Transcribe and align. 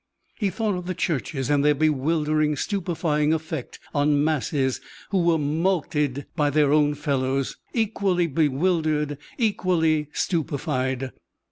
He 0.39 0.49
thought 0.49 0.73
of 0.75 0.87
the 0.87 0.95
churches 0.95 1.47
and 1.51 1.63
their 1.63 1.75
bewildering, 1.75 2.55
stupefying 2.55 3.33
effect 3.33 3.77
on 3.93 4.23
masses 4.23 4.81
who 5.11 5.21
were 5.21 5.37
mulcted 5.37 6.25
by 6.35 6.49
their 6.49 6.73
own 6.73 6.95
fellows, 6.95 7.55
equally 7.71 8.25
bewildered, 8.25 9.19
equally 9.37 10.07
stupefied. 10.11 11.11